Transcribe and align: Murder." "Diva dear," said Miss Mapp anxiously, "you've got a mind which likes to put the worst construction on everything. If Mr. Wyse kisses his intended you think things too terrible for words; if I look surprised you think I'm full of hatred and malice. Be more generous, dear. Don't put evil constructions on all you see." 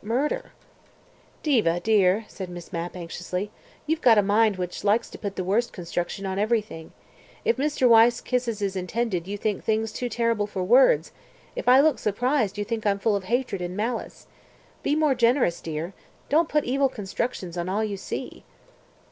Murder." 0.00 0.52
"Diva 1.42 1.80
dear," 1.80 2.24
said 2.28 2.48
Miss 2.48 2.72
Mapp 2.72 2.94
anxiously, 2.96 3.50
"you've 3.84 4.00
got 4.00 4.16
a 4.16 4.22
mind 4.22 4.54
which 4.56 4.84
likes 4.84 5.10
to 5.10 5.18
put 5.18 5.34
the 5.34 5.42
worst 5.42 5.72
construction 5.72 6.24
on 6.24 6.38
everything. 6.38 6.92
If 7.44 7.56
Mr. 7.56 7.88
Wyse 7.88 8.20
kisses 8.20 8.60
his 8.60 8.76
intended 8.76 9.26
you 9.26 9.36
think 9.36 9.64
things 9.64 9.90
too 9.90 10.08
terrible 10.08 10.46
for 10.46 10.62
words; 10.62 11.10
if 11.56 11.66
I 11.66 11.80
look 11.80 11.98
surprised 11.98 12.56
you 12.58 12.64
think 12.64 12.86
I'm 12.86 13.00
full 13.00 13.16
of 13.16 13.24
hatred 13.24 13.60
and 13.60 13.76
malice. 13.76 14.28
Be 14.84 14.94
more 14.94 15.16
generous, 15.16 15.60
dear. 15.60 15.94
Don't 16.28 16.48
put 16.48 16.62
evil 16.62 16.88
constructions 16.88 17.58
on 17.58 17.68
all 17.68 17.82
you 17.82 17.96
see." 17.96 18.44